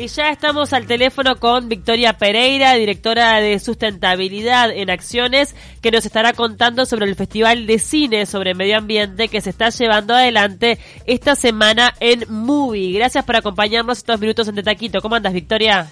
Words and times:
Y 0.00 0.06
ya 0.06 0.30
estamos 0.30 0.72
al 0.74 0.86
teléfono 0.86 1.40
con 1.40 1.68
Victoria 1.68 2.12
Pereira, 2.12 2.74
directora 2.74 3.40
de 3.40 3.58
sustentabilidad 3.58 4.70
en 4.70 4.90
acciones, 4.90 5.56
que 5.82 5.90
nos 5.90 6.06
estará 6.06 6.34
contando 6.34 6.86
sobre 6.86 7.06
el 7.06 7.16
Festival 7.16 7.66
de 7.66 7.80
Cine 7.80 8.24
sobre 8.24 8.54
Medio 8.54 8.78
Ambiente 8.78 9.26
que 9.26 9.40
se 9.40 9.50
está 9.50 9.70
llevando 9.70 10.14
adelante 10.14 10.78
esta 11.04 11.34
semana 11.34 11.94
en 11.98 12.26
Movie. 12.28 12.92
Gracias 12.92 13.24
por 13.24 13.34
acompañarnos 13.34 13.98
estos 13.98 14.20
minutos 14.20 14.46
en 14.46 14.62
Taquito. 14.62 15.00
¿Cómo 15.00 15.16
andas, 15.16 15.32
Victoria? 15.32 15.90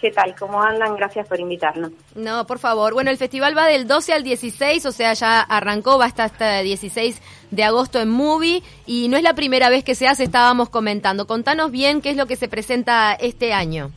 ¿Qué 0.00 0.12
tal? 0.12 0.34
¿Cómo 0.38 0.62
andan? 0.62 0.94
Gracias 0.96 1.26
por 1.26 1.40
invitarnos. 1.40 1.90
No, 2.14 2.46
por 2.46 2.58
favor. 2.58 2.94
Bueno, 2.94 3.10
el 3.10 3.16
festival 3.16 3.56
va 3.56 3.66
del 3.66 3.88
12 3.88 4.12
al 4.12 4.22
16, 4.22 4.86
o 4.86 4.92
sea, 4.92 5.12
ya 5.14 5.40
arrancó, 5.40 5.98
va 5.98 6.06
hasta 6.06 6.24
hasta 6.24 6.60
el 6.60 6.66
16 6.66 7.20
de 7.50 7.64
agosto 7.64 8.00
en 8.00 8.08
Movie 8.08 8.62
y 8.86 9.08
no 9.08 9.16
es 9.16 9.22
la 9.22 9.34
primera 9.34 9.70
vez 9.70 9.82
que 9.82 9.94
se 9.94 10.06
hace, 10.06 10.24
estábamos 10.24 10.68
comentando. 10.68 11.26
Contanos 11.26 11.72
bien 11.72 12.00
qué 12.00 12.10
es 12.10 12.16
lo 12.16 12.26
que 12.26 12.36
se 12.36 12.48
presenta 12.48 13.14
este 13.14 13.52
año. 13.52 13.90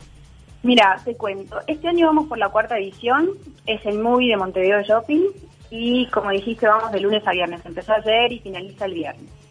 Mira, 0.62 1.00
te 1.04 1.16
cuento. 1.16 1.58
Este 1.66 1.88
año 1.88 2.06
vamos 2.06 2.26
por 2.26 2.38
la 2.38 2.48
cuarta 2.48 2.78
edición, 2.78 3.30
es 3.66 3.84
el 3.86 3.98
Movie 3.98 4.30
de 4.30 4.36
Montevideo 4.36 4.82
Shopping 4.82 5.22
y 5.70 6.06
como 6.06 6.30
dijiste, 6.30 6.66
vamos 6.66 6.92
de 6.92 7.00
lunes 7.00 7.26
a 7.26 7.32
viernes. 7.32 7.64
Empezó 7.64 7.92
ayer 7.92 8.32
y 8.32 8.38
finaliza 8.40 8.84
el 8.86 8.94
viernes. 8.94 9.41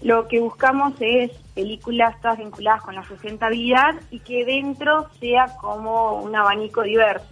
Lo 0.00 0.28
que 0.28 0.38
buscamos 0.38 0.94
es 1.00 1.32
películas 1.54 2.20
todas 2.20 2.38
vinculadas 2.38 2.82
con 2.82 2.94
la 2.94 3.04
sustentabilidad 3.04 3.96
y 4.10 4.20
que 4.20 4.44
dentro 4.44 5.08
sea 5.18 5.56
como 5.60 6.22
un 6.22 6.36
abanico 6.36 6.82
diverso. 6.82 7.26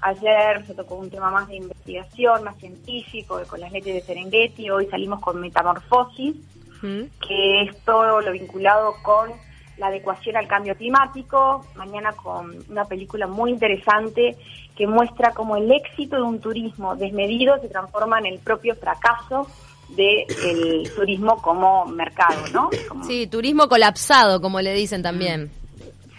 Ayer 0.00 0.64
se 0.64 0.74
tocó 0.74 0.94
un 0.94 1.10
tema 1.10 1.30
más 1.30 1.48
de 1.48 1.56
investigación, 1.56 2.44
más 2.44 2.56
científico, 2.58 3.40
con 3.48 3.60
las 3.60 3.72
leyes 3.72 3.94
de 3.96 4.00
Serengeti. 4.00 4.70
Hoy 4.70 4.86
salimos 4.86 5.20
con 5.20 5.40
Metamorfosis, 5.40 6.36
que 6.80 7.62
es 7.62 7.84
todo 7.84 8.20
lo 8.20 8.30
vinculado 8.30 8.94
con 9.02 9.32
la 9.76 9.88
adecuación 9.88 10.36
al 10.36 10.46
cambio 10.46 10.76
climático. 10.76 11.66
Mañana 11.74 12.12
con 12.12 12.56
una 12.70 12.84
película 12.84 13.26
muy 13.26 13.50
interesante 13.50 14.36
que 14.76 14.86
muestra 14.86 15.32
cómo 15.32 15.56
el 15.56 15.72
éxito 15.72 16.14
de 16.14 16.22
un 16.22 16.40
turismo 16.40 16.94
desmedido 16.94 17.60
se 17.60 17.68
transforma 17.68 18.20
en 18.20 18.26
el 18.26 18.38
propio 18.38 18.76
fracaso 18.76 19.48
del 19.88 20.90
turismo 20.94 21.40
como 21.40 21.86
mercado, 21.86 22.42
¿no? 22.52 22.70
Sí, 23.06 23.26
turismo 23.26 23.68
colapsado, 23.68 24.40
como 24.40 24.60
le 24.60 24.74
dicen 24.74 25.02
también. 25.02 25.50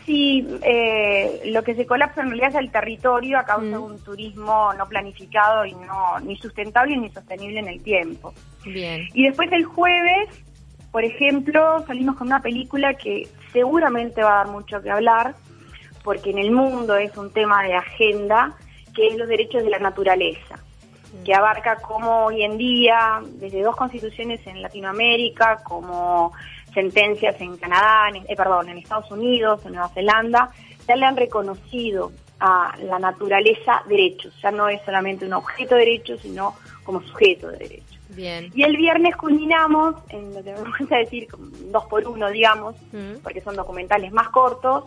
Sí, 0.05 0.43
eh, 0.63 1.41
lo 1.45 1.63
que 1.63 1.75
se 1.75 1.85
colapsa 1.85 2.21
en 2.21 2.29
realidad 2.29 2.49
es 2.49 2.55
el 2.55 2.71
territorio 2.71 3.37
a 3.37 3.43
causa 3.43 3.67
de 3.67 3.77
mm. 3.77 3.83
un 3.83 4.03
turismo 4.03 4.73
no 4.73 4.87
planificado 4.87 5.65
y 5.65 5.73
no 5.73 6.19
ni 6.23 6.35
sustentable 6.37 6.97
ni 6.97 7.09
sostenible 7.09 7.59
en 7.59 7.67
el 7.67 7.83
tiempo. 7.83 8.33
Bien. 8.65 9.07
Y 9.13 9.27
después 9.27 9.51
el 9.51 9.65
jueves, 9.65 10.29
por 10.91 11.03
ejemplo, 11.03 11.85
salimos 11.85 12.15
con 12.15 12.27
una 12.27 12.41
película 12.41 12.95
que 12.95 13.27
seguramente 13.53 14.23
va 14.23 14.41
a 14.41 14.43
dar 14.45 14.47
mucho 14.47 14.81
que 14.81 14.89
hablar, 14.89 15.35
porque 16.03 16.31
en 16.31 16.39
el 16.39 16.51
mundo 16.51 16.95
es 16.95 17.15
un 17.15 17.31
tema 17.31 17.61
de 17.61 17.75
agenda, 17.75 18.57
que 18.95 19.09
es 19.09 19.15
los 19.15 19.27
derechos 19.27 19.63
de 19.63 19.69
la 19.69 19.79
naturaleza 19.79 20.55
que 21.23 21.33
abarca 21.33 21.77
como 21.77 22.25
hoy 22.25 22.43
en 22.43 22.57
día, 22.57 23.21
desde 23.25 23.61
dos 23.61 23.75
constituciones 23.75 24.45
en 24.45 24.61
Latinoamérica, 24.61 25.61
como 25.63 26.31
sentencias 26.73 27.39
en 27.41 27.57
Canadá, 27.57 28.09
en, 28.09 28.23
eh, 28.27 28.35
perdón, 28.35 28.69
en 28.69 28.77
Estados 28.77 29.09
Unidos, 29.11 29.61
en 29.65 29.73
Nueva 29.73 29.89
Zelanda, 29.89 30.51
ya 30.87 30.95
le 30.95 31.05
han 31.05 31.17
reconocido 31.17 32.11
a 32.39 32.75
la 32.83 32.99
naturaleza 32.99 33.83
derechos. 33.87 34.33
Ya 34.41 34.51
no 34.51 34.69
es 34.69 34.81
solamente 34.83 35.25
un 35.25 35.33
objeto 35.33 35.75
de 35.75 35.81
derechos, 35.81 36.21
sino 36.21 36.55
como 36.83 37.01
sujeto 37.01 37.49
de 37.49 37.57
derechos. 37.57 37.99
Bien. 38.09 38.51
Y 38.55 38.63
el 38.63 38.75
viernes 38.75 39.15
culminamos, 39.15 39.95
en 40.09 40.33
lo 40.33 40.43
que 40.43 40.53
me 40.53 40.77
gusta 40.79 40.97
decir, 40.97 41.27
dos 41.71 41.85
por 41.85 42.07
uno, 42.07 42.29
digamos, 42.29 42.75
mm. 42.91 43.21
porque 43.23 43.41
son 43.41 43.55
documentales 43.55 44.11
más 44.11 44.29
cortos, 44.29 44.85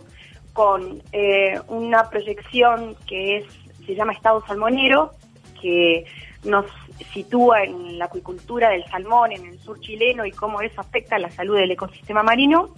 con 0.52 1.02
eh, 1.12 1.58
una 1.68 2.10
proyección 2.10 2.94
que 3.06 3.38
es 3.38 3.44
se 3.86 3.94
llama 3.94 4.12
Estado 4.12 4.44
Salmonero, 4.46 5.12
que 5.62 6.04
nos 6.44 6.66
sitúa 7.14 7.62
en 7.62 7.98
la 7.98 8.06
acuicultura 8.06 8.70
del 8.70 8.84
salmón 8.86 9.32
en 9.32 9.46
el 9.46 9.58
sur 9.60 9.80
chileno 9.80 10.26
y 10.26 10.32
cómo 10.32 10.60
eso 10.60 10.80
afecta 10.80 11.16
a 11.16 11.18
la 11.18 11.30
salud 11.30 11.56
del 11.56 11.70
ecosistema 11.70 12.22
marino. 12.22 12.70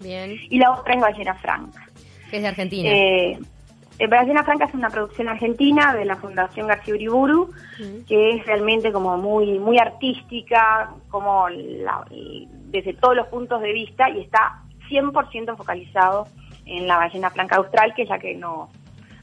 Bien. 0.00 0.36
Y 0.48 0.58
la 0.58 0.72
otra 0.72 0.94
en 0.94 1.00
Ballena 1.00 1.34
Franca. 1.34 1.86
Que 2.30 2.36
es 2.36 2.42
de 2.42 2.48
Argentina. 2.48 2.88
Eh, 2.88 3.38
eh, 3.98 4.06
Ballena 4.06 4.44
Franca 4.44 4.66
es 4.66 4.74
una 4.74 4.90
producción 4.90 5.28
argentina 5.28 5.92
de 5.94 6.04
la 6.04 6.16
Fundación 6.16 6.68
García 6.68 6.94
Uriburu, 6.94 7.50
que 8.06 8.36
es 8.36 8.46
realmente 8.46 8.92
como 8.92 9.16
muy 9.16 9.58
muy 9.58 9.78
artística, 9.78 10.90
como 11.08 11.46
desde 12.66 12.94
todos 12.94 13.16
los 13.16 13.26
puntos 13.26 13.60
de 13.60 13.72
vista 13.72 14.08
y 14.08 14.20
está 14.20 14.62
100% 14.88 15.56
focalizado 15.56 16.28
en 16.64 16.86
la 16.86 16.98
ballena 16.98 17.30
franca 17.30 17.56
austral, 17.56 17.92
que 17.94 18.02
es 18.02 18.08
la 18.08 18.18
que 18.18 18.34
nos 18.34 18.68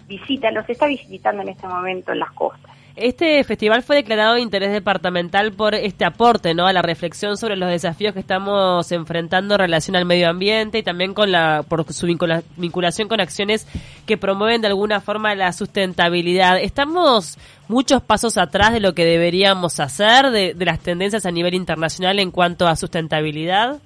visita, 0.07 0.51
nos 0.51 0.67
está 0.69 0.87
visitando 0.87 1.41
en 1.41 1.49
este 1.49 1.67
momento 1.67 2.11
en 2.11 2.19
las 2.19 2.31
costas. 2.31 2.74
Este 2.95 3.43
festival 3.43 3.83
fue 3.83 3.97
declarado 3.97 4.35
de 4.35 4.41
interés 4.41 4.71
departamental 4.71 5.51
por 5.51 5.75
este 5.75 6.05
aporte, 6.05 6.53
¿no? 6.53 6.65
A 6.65 6.71
la 6.71 6.81
reflexión 6.81 7.35
sobre 7.35 7.57
los 7.57 7.69
desafíos 7.69 8.13
que 8.13 8.21
estamos 8.21 8.89
enfrentando 8.93 9.55
en 9.55 9.59
relación 9.59 9.97
al 9.97 10.05
medio 10.05 10.29
ambiente 10.29 10.77
y 10.77 10.83
también 10.83 11.13
con 11.13 11.29
la 11.29 11.63
por 11.67 11.91
su 11.91 12.07
vinculación 12.07 13.09
con 13.09 13.19
acciones 13.19 13.67
que 14.05 14.17
promueven 14.17 14.61
de 14.61 14.67
alguna 14.67 15.01
forma 15.01 15.35
la 15.35 15.51
sustentabilidad. 15.51 16.57
Estamos 16.57 17.37
muchos 17.67 18.01
pasos 18.01 18.37
atrás 18.37 18.71
de 18.71 18.79
lo 18.79 18.93
que 18.93 19.03
deberíamos 19.03 19.81
hacer 19.81 20.31
de, 20.31 20.53
de 20.53 20.65
las 20.65 20.79
tendencias 20.79 21.25
a 21.25 21.31
nivel 21.31 21.53
internacional 21.53 22.17
en 22.19 22.31
cuanto 22.31 22.65
a 22.65 22.77
sustentabilidad. 22.77 23.77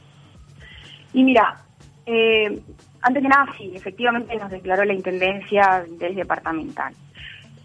Y 1.14 1.24
mira, 1.24 1.64
eh, 2.06 2.62
antes 3.02 3.24
que 3.24 3.30
nada, 3.30 3.46
sí, 3.58 3.72
efectivamente 3.74 4.36
nos 4.36 4.52
declaró 4.52 4.86
la 4.86 4.94
intendencia 4.94 5.84
del 5.98 6.14
departamental. 6.14 6.94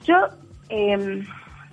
Yo 0.07 0.15
eh, 0.69 1.25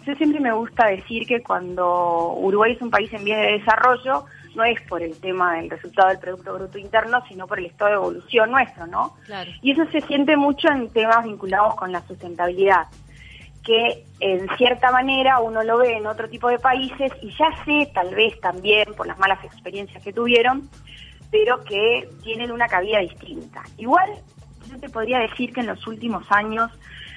yo 0.05 0.15
siempre 0.15 0.39
me 0.39 0.51
gusta 0.51 0.87
decir 0.87 1.27
que 1.27 1.41
cuando 1.41 2.33
Uruguay 2.33 2.73
es 2.73 2.81
un 2.81 2.89
país 2.89 3.11
en 3.13 3.23
vías 3.23 3.39
de 3.41 3.59
desarrollo, 3.59 4.25
no 4.55 4.63
es 4.63 4.81
por 4.81 5.01
el 5.01 5.19
tema 5.19 5.55
del 5.55 5.69
resultado 5.69 6.09
del 6.09 6.19
Producto 6.19 6.53
Bruto 6.53 6.77
Interno, 6.77 7.23
sino 7.27 7.47
por 7.47 7.59
el 7.59 7.67
estado 7.67 7.89
de 7.89 7.95
evolución 7.97 8.51
nuestro, 8.51 8.87
¿no? 8.87 9.15
Y 9.61 9.71
eso 9.71 9.85
se 9.91 10.01
siente 10.01 10.35
mucho 10.35 10.67
en 10.69 10.89
temas 10.89 11.23
vinculados 11.23 11.75
con 11.75 11.91
la 11.91 12.01
sustentabilidad, 12.01 12.87
que 13.63 14.03
en 14.19 14.49
cierta 14.57 14.91
manera 14.91 15.39
uno 15.39 15.63
lo 15.63 15.77
ve 15.77 15.95
en 15.95 16.07
otro 16.07 16.27
tipo 16.27 16.49
de 16.49 16.59
países 16.59 17.11
y 17.21 17.29
ya 17.37 17.49
sé, 17.63 17.89
tal 17.93 18.13
vez 18.15 18.39
también 18.41 18.93
por 18.97 19.07
las 19.07 19.19
malas 19.19 19.43
experiencias 19.43 20.03
que 20.03 20.11
tuvieron, 20.11 20.67
pero 21.29 21.63
que 21.63 22.09
tienen 22.23 22.51
una 22.51 22.67
cabida 22.67 22.99
distinta. 22.99 23.61
Igual, 23.77 24.09
yo 24.69 24.79
te 24.79 24.89
podría 24.89 25.19
decir 25.19 25.53
que 25.53 25.61
en 25.61 25.67
los 25.67 25.85
últimos 25.87 26.25
años 26.31 26.71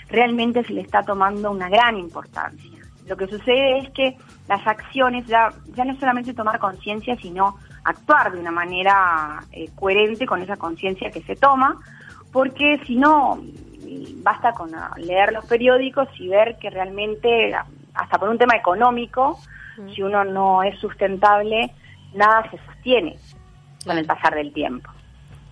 realmente 0.08 0.64
se 0.64 0.72
le 0.72 0.80
está 0.80 1.02
tomando 1.02 1.50
una 1.50 1.68
gran 1.68 1.98
importancia. 1.98 2.80
Lo 3.06 3.16
que 3.16 3.26
sucede 3.26 3.78
es 3.78 3.90
que 3.90 4.16
las 4.48 4.66
acciones 4.66 5.26
ya, 5.26 5.52
ya 5.74 5.84
no 5.84 5.92
es 5.92 6.00
solamente 6.00 6.32
tomar 6.32 6.58
conciencia, 6.58 7.16
sino 7.16 7.56
actuar 7.84 8.32
de 8.32 8.40
una 8.40 8.50
manera 8.50 9.44
eh, 9.52 9.68
coherente 9.74 10.26
con 10.26 10.40
esa 10.42 10.56
conciencia 10.56 11.10
que 11.10 11.22
se 11.22 11.36
toma, 11.36 11.78
porque 12.32 12.80
si 12.86 12.96
no, 12.96 13.40
basta 14.22 14.52
con 14.52 14.70
leer 14.96 15.32
los 15.32 15.44
periódicos 15.46 16.08
y 16.18 16.28
ver 16.28 16.56
que 16.58 16.70
realmente, 16.70 17.54
hasta 17.94 18.18
por 18.18 18.28
un 18.28 18.38
tema 18.38 18.56
económico, 18.56 19.38
si 19.94 20.02
uno 20.02 20.24
no 20.24 20.62
es 20.62 20.78
sustentable, 20.78 21.70
nada 22.14 22.48
se 22.50 22.58
sostiene 22.66 23.16
con 23.84 23.98
el 23.98 24.06
pasar 24.06 24.34
del 24.34 24.52
tiempo. 24.52 24.90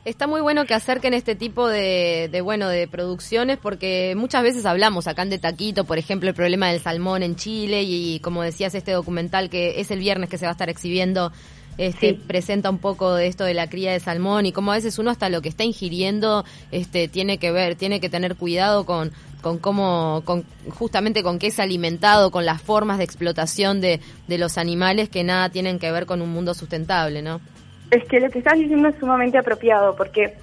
Está 0.04 0.26
muy 0.26 0.40
bueno 0.40 0.66
que 0.66 0.74
acerquen 0.74 1.14
este 1.14 1.36
tipo 1.36 1.68
de, 1.68 2.40
bueno 2.42 2.68
de 2.68 2.88
producciones 2.88 3.56
porque 3.58 4.14
muchas 4.16 4.42
veces 4.42 4.66
hablamos 4.66 5.06
acá 5.06 5.22
en 5.22 5.30
De 5.30 5.38
Taquito, 5.38 5.84
por 5.84 5.96
ejemplo, 5.96 6.28
el 6.28 6.34
problema 6.34 6.68
del 6.70 6.80
salmón 6.80 7.22
en 7.22 7.36
Chile 7.36 7.84
y, 7.84 8.18
como 8.18 8.42
decías 8.42 8.74
este 8.74 8.90
documental 8.90 9.48
que 9.48 9.80
es 9.80 9.92
el 9.92 10.00
viernes 10.00 10.28
que 10.28 10.38
se 10.38 10.44
va 10.44 10.50
a 10.50 10.52
estar 10.52 10.68
exhibiendo 10.68 11.30
este 11.78 12.14
presenta 12.14 12.68
un 12.68 12.78
poco 12.78 13.14
de 13.14 13.28
esto 13.28 13.44
de 13.44 13.54
la 13.54 13.70
cría 13.70 13.92
de 13.92 14.00
salmón 14.00 14.44
y 14.44 14.52
cómo 14.52 14.72
a 14.72 14.74
veces 14.74 14.98
uno 14.98 15.10
hasta 15.10 15.28
lo 15.28 15.40
que 15.40 15.48
está 15.48 15.64
ingiriendo 15.64 16.44
este 16.72 17.06
tiene 17.06 17.38
que 17.38 17.52
ver, 17.52 17.76
tiene 17.76 18.00
que 18.00 18.10
tener 18.10 18.34
cuidado 18.34 18.84
con 18.84 19.12
con 19.40 19.58
cómo 19.58 20.22
con 20.24 20.44
justamente 20.68 21.22
con 21.22 21.38
qué 21.38 21.46
es 21.46 21.60
alimentado, 21.60 22.32
con 22.32 22.44
las 22.44 22.60
formas 22.60 22.98
de 22.98 23.04
explotación 23.04 23.80
de, 23.80 24.00
de 24.26 24.38
los 24.38 24.58
animales 24.58 25.08
que 25.08 25.22
nada 25.22 25.48
tienen 25.48 25.78
que 25.78 25.92
ver 25.92 26.06
con 26.06 26.22
un 26.22 26.30
mundo 26.30 26.54
sustentable, 26.54 27.22
¿no? 27.22 27.40
Es 27.92 28.04
que 28.06 28.20
lo 28.20 28.30
que 28.30 28.38
estás 28.38 28.58
diciendo 28.58 28.88
es 28.88 28.96
sumamente 28.96 29.36
apropiado 29.36 29.94
porque 29.94 30.34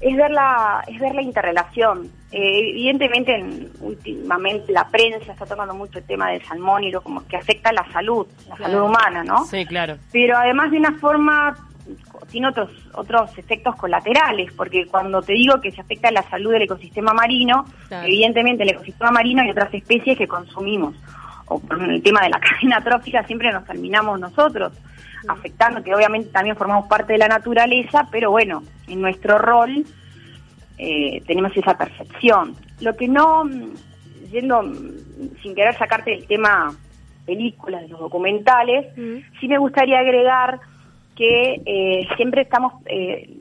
es 0.00 0.16
ver 0.16 0.30
la, 0.30 0.82
es 0.86 0.98
ver 0.98 1.14
la 1.14 1.20
interrelación. 1.20 2.10
Eh, 2.32 2.70
evidentemente, 2.70 3.44
últimamente 3.80 4.72
la 4.72 4.88
prensa 4.88 5.32
está 5.32 5.44
tocando 5.44 5.74
mucho 5.74 5.98
el 5.98 6.06
tema 6.06 6.30
del 6.30 6.42
salmón 6.46 6.82
y 6.82 6.90
lo 6.90 7.02
como 7.02 7.26
que 7.26 7.36
afecta 7.36 7.68
a 7.68 7.72
la 7.74 7.92
salud, 7.92 8.26
la 8.48 8.56
salud 8.56 8.84
humana, 8.84 9.22
¿no? 9.22 9.44
Sí, 9.44 9.66
claro. 9.66 9.98
Pero 10.12 10.38
además 10.38 10.70
de 10.70 10.78
una 10.78 10.92
forma 10.92 11.54
tiene 12.30 12.48
otros 12.48 12.70
otros 12.94 13.36
efectos 13.36 13.76
colaterales, 13.76 14.50
porque 14.56 14.86
cuando 14.86 15.20
te 15.20 15.34
digo 15.34 15.60
que 15.60 15.72
se 15.72 15.82
afecta 15.82 16.08
a 16.08 16.12
la 16.12 16.22
salud 16.22 16.52
del 16.52 16.62
ecosistema 16.62 17.12
marino, 17.12 17.66
evidentemente 17.90 18.62
el 18.62 18.70
ecosistema 18.70 19.10
marino 19.10 19.42
hay 19.42 19.50
otras 19.50 19.74
especies 19.74 20.16
que 20.16 20.26
consumimos. 20.26 20.94
O 21.46 21.60
por 21.60 21.82
el 21.82 22.02
tema 22.02 22.22
de 22.22 22.30
la 22.30 22.40
cadena 22.40 22.80
trófica 22.82 23.22
siempre 23.24 23.52
nos 23.52 23.66
terminamos 23.66 24.18
nosotros 24.18 24.72
afectando, 25.28 25.82
que 25.82 25.94
obviamente 25.94 26.30
también 26.30 26.56
formamos 26.56 26.86
parte 26.86 27.14
de 27.14 27.18
la 27.18 27.28
naturaleza, 27.28 28.06
pero 28.10 28.30
bueno, 28.30 28.62
en 28.88 29.00
nuestro 29.00 29.38
rol 29.38 29.84
eh, 30.78 31.22
tenemos 31.26 31.56
esa 31.56 31.76
percepción. 31.76 32.56
Lo 32.80 32.96
que 32.96 33.08
no, 33.08 33.44
mm, 33.44 33.74
yendo 34.30 34.62
mm, 34.62 35.42
sin 35.42 35.54
querer 35.54 35.76
sacarte 35.76 36.12
el 36.12 36.26
tema 36.26 36.74
películas, 37.26 37.82
de 37.82 37.88
los 37.88 38.00
documentales, 38.00 38.94
sí 39.40 39.48
me 39.48 39.56
gustaría 39.56 39.98
agregar 39.98 40.60
que 41.16 41.62
eh, 41.64 42.06
siempre 42.16 42.42
estamos 42.42 42.74
eh, 42.86 43.38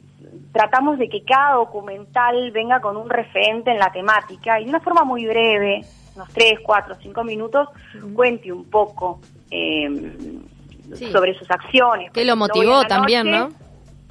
tratamos 0.53 0.99
de 0.99 1.09
que 1.09 1.23
cada 1.23 1.55
documental 1.55 2.51
venga 2.51 2.79
con 2.79 2.95
un 2.95 3.09
referente 3.09 3.71
en 3.71 3.79
la 3.79 3.91
temática 3.91 4.59
y 4.59 4.65
de 4.65 4.69
una 4.69 4.79
forma 4.79 5.03
muy 5.03 5.25
breve, 5.25 5.81
unos 6.15 6.29
3, 6.29 6.59
4, 6.63 6.95
5 7.01 7.23
minutos, 7.23 7.69
cuente 8.13 8.51
un 8.51 8.65
poco 8.65 9.19
eh, 9.49 9.89
sobre 11.11 11.37
sus 11.37 11.49
acciones. 11.49 12.11
Que 12.11 12.25
lo 12.25 12.35
motivó 12.35 12.83
también, 12.83 13.29
¿no? 13.29 13.49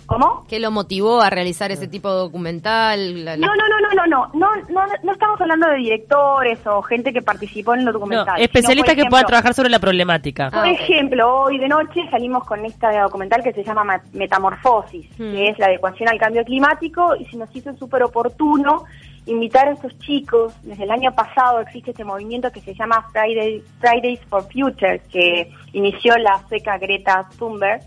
¿Cómo? 0.06 0.44
¿Qué 0.48 0.58
lo 0.58 0.70
motivó 0.70 1.20
a 1.22 1.30
realizar 1.30 1.70
ese 1.70 1.86
tipo 1.86 2.10
de 2.10 2.16
documental? 2.16 3.24
No, 3.24 3.36
no, 3.36 3.46
no, 3.46 3.80
no, 3.80 4.06
no, 4.06 4.26
no, 4.34 4.50
no, 4.68 4.86
no, 5.02 5.12
estamos 5.12 5.40
hablando 5.40 5.68
de 5.68 5.76
directores 5.76 6.58
o 6.66 6.82
gente 6.82 7.12
que 7.12 7.22
participó 7.22 7.74
en 7.74 7.84
los 7.84 7.94
documentales. 7.94 8.40
No, 8.40 8.44
especialistas 8.44 8.94
que 8.94 9.04
puedan 9.04 9.26
trabajar 9.26 9.54
sobre 9.54 9.70
la 9.70 9.78
problemática. 9.78 10.50
Por 10.50 10.64
ah, 10.64 10.70
ejemplo, 10.70 11.44
hoy 11.44 11.58
de 11.58 11.68
noche 11.68 12.00
salimos 12.10 12.44
con 12.44 12.64
esta 12.66 12.90
documental 13.02 13.42
que 13.42 13.52
se 13.52 13.62
llama 13.62 14.02
Metamorfosis, 14.12 15.08
que 15.16 15.22
hmm. 15.22 15.36
es 15.36 15.58
la 15.58 15.66
adecuación 15.66 16.08
al 16.08 16.18
cambio 16.18 16.44
climático, 16.44 17.14
y 17.16 17.24
se 17.26 17.36
nos 17.36 17.54
hizo 17.54 17.72
súper 17.74 18.02
oportuno 18.02 18.84
invitar 19.26 19.68
a 19.68 19.72
estos 19.72 19.98
chicos. 20.00 20.54
Desde 20.62 20.84
el 20.84 20.90
año 20.90 21.12
pasado 21.12 21.60
existe 21.60 21.90
este 21.90 22.04
movimiento 22.04 22.50
que 22.50 22.60
se 22.60 22.74
llama 22.74 23.06
Fridays 23.12 24.20
for 24.28 24.42
Future, 24.44 25.00
que 25.10 25.50
inició 25.72 26.16
la 26.18 26.42
seca 26.48 26.78
Greta 26.78 27.28
Thunberg 27.38 27.82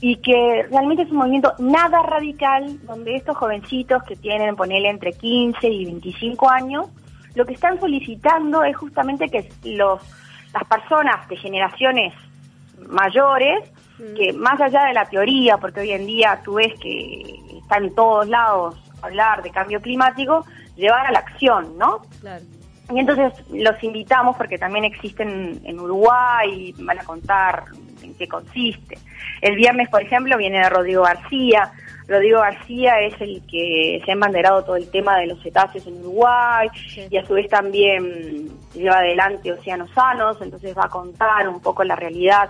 y 0.00 0.16
que 0.16 0.66
realmente 0.70 1.02
es 1.02 1.10
un 1.10 1.18
movimiento 1.18 1.52
nada 1.58 2.02
radical, 2.02 2.78
donde 2.84 3.16
estos 3.16 3.36
jovencitos 3.36 4.02
que 4.04 4.14
tienen, 4.14 4.54
ponele, 4.54 4.88
entre 4.88 5.12
15 5.12 5.68
y 5.68 5.84
25 5.86 6.48
años, 6.48 6.88
lo 7.34 7.44
que 7.44 7.54
están 7.54 7.80
solicitando 7.80 8.62
es 8.62 8.76
justamente 8.76 9.28
que 9.28 9.48
los 9.64 10.00
las 10.52 10.64
personas 10.64 11.28
de 11.28 11.36
generaciones 11.36 12.14
mayores, 12.88 13.70
mm. 13.98 14.14
que 14.14 14.32
más 14.32 14.60
allá 14.60 14.84
de 14.84 14.94
la 14.94 15.04
teoría, 15.04 15.58
porque 15.58 15.80
hoy 15.80 15.92
en 15.92 16.06
día 16.06 16.40
tú 16.44 16.54
ves 16.54 16.72
que 16.80 17.22
está 17.60 17.78
en 17.78 17.94
todos 17.94 18.28
lados 18.28 18.76
hablar 19.02 19.42
de 19.42 19.50
cambio 19.50 19.80
climático, 19.80 20.44
llevar 20.76 21.06
a 21.06 21.12
la 21.12 21.18
acción, 21.20 21.76
¿no? 21.78 22.02
Claro. 22.20 22.44
Y 22.90 22.98
entonces 22.98 23.32
los 23.50 23.82
invitamos 23.82 24.36
porque 24.36 24.56
también 24.56 24.84
existen 24.84 25.60
en 25.64 25.78
Uruguay, 25.78 26.74
van 26.78 26.98
a 26.98 27.04
contar 27.04 27.64
en 28.02 28.14
qué 28.14 28.26
consiste. 28.26 28.98
El 29.42 29.56
viernes, 29.56 29.88
por 29.90 30.02
ejemplo, 30.02 30.38
viene 30.38 30.68
Rodrigo 30.70 31.02
García. 31.02 31.70
Rodrigo 32.06 32.40
García 32.40 33.00
es 33.00 33.20
el 33.20 33.42
que 33.46 34.00
se 34.02 34.10
ha 34.10 34.14
embanderado 34.14 34.64
todo 34.64 34.76
el 34.76 34.90
tema 34.90 35.18
de 35.18 35.26
los 35.26 35.42
cetáceos 35.42 35.86
en 35.86 36.00
Uruguay 36.00 36.68
y 37.10 37.16
a 37.18 37.26
su 37.26 37.34
vez 37.34 37.48
también 37.48 38.48
lleva 38.72 38.98
adelante 38.98 39.52
Océanos 39.52 39.90
Sanos, 39.90 40.40
entonces 40.40 40.74
va 40.76 40.86
a 40.86 40.88
contar 40.88 41.46
un 41.46 41.60
poco 41.60 41.84
la 41.84 41.96
realidad 41.96 42.48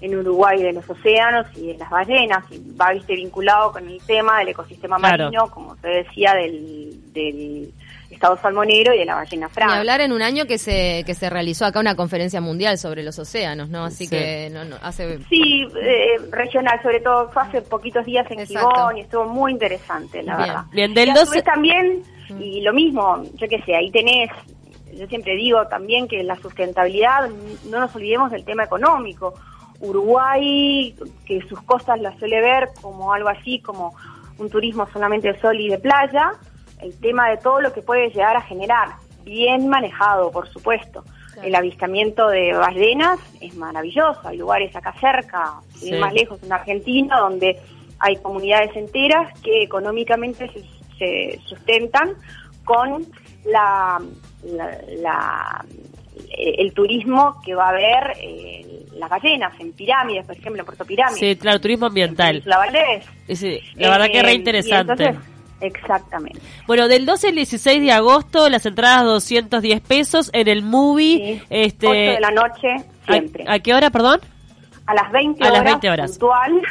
en 0.00 0.16
Uruguay 0.16 0.62
de 0.62 0.72
los 0.72 0.88
océanos 0.88 1.46
y 1.56 1.68
de 1.68 1.78
las 1.78 1.90
ballenas, 1.90 2.44
y 2.50 2.60
va 2.76 2.92
viste 2.92 3.14
vinculado 3.14 3.72
con 3.72 3.86
el 3.88 4.00
tema 4.02 4.38
del 4.40 4.48
ecosistema 4.48 4.98
marino, 4.98 5.50
como 5.50 5.76
te 5.76 5.88
decía, 5.88 6.34
del, 6.34 7.12
del 7.12 7.72
estado 8.10 8.38
salmonero 8.38 8.94
y 8.94 8.98
de 8.98 9.04
la 9.04 9.14
ballena 9.14 9.48
franca. 9.48 9.74
Y 9.74 9.78
hablar 9.78 10.00
en 10.00 10.12
un 10.12 10.22
año 10.22 10.46
que 10.46 10.58
se 10.58 11.02
que 11.04 11.14
se 11.14 11.30
realizó 11.30 11.64
acá 11.64 11.80
una 11.80 11.96
conferencia 11.96 12.40
mundial 12.40 12.78
sobre 12.78 13.02
los 13.02 13.18
océanos, 13.18 13.68
¿no? 13.68 13.84
Así 13.84 14.08
que 14.08 14.50
no, 14.50 14.64
no, 14.64 14.76
hace... 14.82 15.18
Sí, 15.28 15.66
eh, 15.80 16.18
regional, 16.30 16.80
sobre 16.82 17.00
todo 17.00 17.30
fue 17.30 17.42
hace 17.42 17.62
poquitos 17.62 18.04
días 18.04 18.30
en 18.30 18.46
Gijón 18.46 18.96
y 18.96 19.00
estuvo 19.00 19.24
muy 19.24 19.52
interesante, 19.52 20.22
la 20.22 20.36
verdad. 20.36 20.64
Bien, 20.72 20.94
del 20.94 21.12
12... 21.14 21.42
también, 21.42 22.02
y 22.38 22.60
lo 22.60 22.72
mismo, 22.72 23.22
yo 23.34 23.48
qué 23.48 23.62
sé, 23.62 23.74
ahí 23.74 23.90
tenés 23.90 24.30
yo 24.96 25.06
siempre 25.08 25.34
digo 25.34 25.66
también 25.66 26.08
que 26.08 26.22
la 26.22 26.36
sustentabilidad, 26.36 27.28
no 27.68 27.80
nos 27.80 27.94
olvidemos 27.94 28.30
del 28.30 28.44
tema 28.44 28.64
económico. 28.64 29.34
Uruguay, 29.80 30.94
que 31.24 31.40
sus 31.48 31.60
costas 31.62 32.00
las 32.00 32.18
suele 32.18 32.40
ver 32.40 32.70
como 32.80 33.12
algo 33.12 33.28
así, 33.28 33.60
como 33.60 33.94
un 34.38 34.50
turismo 34.50 34.86
solamente 34.92 35.32
de 35.32 35.40
sol 35.40 35.58
y 35.58 35.68
de 35.68 35.78
playa, 35.78 36.32
el 36.80 36.98
tema 37.00 37.30
de 37.30 37.38
todo 37.38 37.60
lo 37.60 37.72
que 37.72 37.82
puede 37.82 38.08
llegar 38.10 38.36
a 38.36 38.42
generar, 38.42 38.96
bien 39.24 39.68
manejado, 39.68 40.30
por 40.30 40.48
supuesto. 40.48 41.04
El 41.42 41.54
avistamiento 41.54 42.28
de 42.28 42.54
ballenas 42.54 43.18
es 43.40 43.54
maravilloso, 43.56 44.20
hay 44.24 44.38
lugares 44.38 44.74
acá 44.74 44.94
cerca, 44.98 45.60
más 46.00 46.12
lejos 46.14 46.42
en 46.42 46.52
Argentina, 46.52 47.20
donde 47.20 47.58
hay 47.98 48.16
comunidades 48.16 48.74
enteras 48.74 49.38
que 49.40 49.62
económicamente 49.62 50.50
se, 50.98 51.38
sustentan 51.44 52.14
con 52.64 53.06
la, 53.44 54.00
el 56.30 56.72
turismo 56.72 57.38
que 57.44 57.54
va 57.54 57.66
a 57.66 57.68
haber 57.68 58.16
eh, 58.18 58.85
las 58.98 59.10
ballenas 59.10 59.52
en 59.60 59.72
pirámides, 59.72 60.26
por 60.26 60.36
ejemplo, 60.36 60.60
en 60.60 60.66
Puerto 60.66 60.84
Pirámides. 60.84 61.20
Sí, 61.20 61.36
claro, 61.36 61.60
turismo 61.60 61.86
ambiental. 61.86 62.42
La 62.44 62.58
Valdés. 62.58 63.04
la 63.74 63.90
verdad 63.90 64.06
que 64.06 64.18
es 64.18 64.22
re 64.22 64.32
eh, 64.32 64.34
interesante. 64.34 65.14
Exactamente. 65.60 66.40
Bueno, 66.66 66.86
del 66.88 67.06
12 67.06 67.28
al 67.28 67.34
16 67.34 67.80
de 67.80 67.92
agosto, 67.92 68.48
las 68.48 68.66
entradas 68.66 69.04
210 69.04 69.80
pesos 69.80 70.30
en 70.32 70.48
el 70.48 70.62
movie. 70.62 71.42
este, 71.48 71.86
8 71.86 71.96
de 71.96 72.20
la 72.20 72.30
noche, 72.30 72.76
siempre. 73.08 73.44
¿A, 73.48 73.58
qué 73.58 73.74
hora, 73.74 73.90
perdón? 73.90 74.20
A 74.86 74.94
las 74.94 75.10
20 75.12 75.42
a 75.42 75.48
horas. 75.48 75.64
Las 75.64 75.72
20 75.72 75.90
horas. 75.90 76.10
Puntual. 76.10 76.62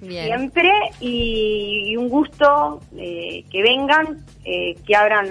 Siempre. 0.00 0.70
Y, 1.00 1.96
un 1.96 2.08
gusto 2.08 2.80
eh, 2.96 3.44
que 3.50 3.62
vengan, 3.62 4.24
eh, 4.44 4.76
que 4.86 4.94
abran 4.94 5.26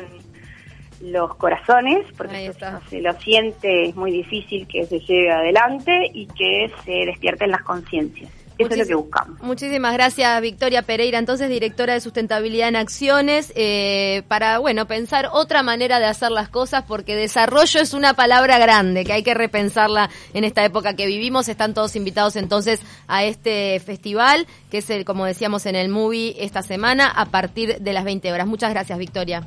los 1.02 1.36
corazones, 1.36 2.06
porque 2.18 2.52
se 2.90 3.02
lo 3.02 3.14
siente, 3.14 3.90
es 3.90 3.96
muy 3.96 4.12
difícil 4.12 4.68
que 4.68 4.86
se 4.86 5.00
lleve 5.00 5.32
adelante 5.32 6.10
y 6.14 6.28
que 6.28 6.72
se 6.86 7.06
despierten 7.06 7.52
las 7.52 7.62
conciencias. 7.64 8.32
Eso 8.58 8.74
es 8.74 8.80
lo 8.80 8.86
que 8.88 8.96
buscamos. 8.96 9.40
Muchísimas 9.42 9.94
gracias, 9.94 10.42
Victoria 10.42 10.82
Pereira, 10.82 11.20
entonces 11.20 11.50
directora 11.50 11.94
de 11.94 12.02
Sustentabilidad 12.02 12.70
en 12.70 12.76
Acciones, 12.76 13.54
eh, 13.56 14.24
para, 14.28 14.58
bueno, 14.58 14.88
pensar 14.88 15.30
otra 15.32 15.62
manera 15.62 16.00
de 16.00 16.06
hacer 16.06 16.32
las 16.32 16.50
cosas, 16.50 16.84
porque 16.88 17.16
desarrollo 17.16 17.80
es 17.80 17.94
una 17.94 18.16
palabra 18.16 18.58
grande, 18.58 19.06
que 19.06 19.14
hay 19.14 19.22
que 19.22 19.36
repensarla 19.36 20.10
en 20.34 20.44
esta 20.44 20.66
época 20.66 20.96
que 20.96 21.06
vivimos. 21.06 21.50
Están 21.50 21.76
todos 21.76 21.96
invitados 21.96 22.36
entonces 22.36 22.82
a 23.08 23.24
este 23.24 23.80
festival, 23.80 24.48
que 24.72 24.80
es, 24.80 24.90
el, 24.90 25.06
como 25.06 25.26
decíamos 25.26 25.68
en 25.68 25.76
el 25.76 25.90
movie, 25.90 26.36
esta 26.40 26.64
semana, 26.64 27.08
a 27.08 27.28
partir 27.28 27.78
de 27.80 27.94
las 27.94 28.06
20 28.06 28.32
horas. 28.32 28.48
Muchas 28.48 28.72
gracias, 28.72 28.98
Victoria. 28.98 29.44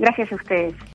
Gracias 0.00 0.32
a 0.32 0.36
ustedes. 0.36 0.80